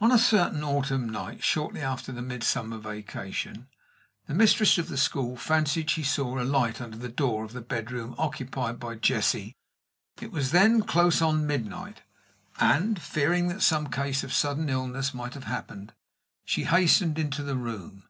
On 0.00 0.10
a 0.10 0.16
certain 0.18 0.64
autumn 0.64 1.10
night 1.10 1.44
shortly 1.44 1.82
after 1.82 2.10
the 2.10 2.22
Midsummer 2.22 2.78
vacation, 2.78 3.68
the 4.26 4.32
mistress 4.32 4.78
of 4.78 4.88
the 4.88 4.96
school 4.96 5.36
fancied 5.36 5.90
she 5.90 6.02
saw 6.04 6.40
a 6.40 6.42
light 6.42 6.80
under 6.80 6.96
the 6.96 7.10
door 7.10 7.44
of 7.44 7.52
the 7.52 7.60
bedroom 7.60 8.14
occupied 8.16 8.80
by 8.80 8.94
Jessie 8.94 9.52
and 9.52 9.52
three 9.52 9.58
other 9.58 10.20
girls. 10.20 10.22
It 10.22 10.32
was 10.32 10.50
then 10.52 10.82
close 10.84 11.20
on 11.20 11.46
midnight; 11.46 12.00
and, 12.58 12.98
fearing 12.98 13.48
that 13.48 13.60
some 13.60 13.88
case 13.90 14.24
of 14.24 14.32
sudden 14.32 14.70
illness 14.70 15.12
might 15.12 15.34
have 15.34 15.44
happened, 15.44 15.92
she 16.46 16.64
hastened 16.64 17.18
into 17.18 17.42
the 17.42 17.54
room. 17.58 18.04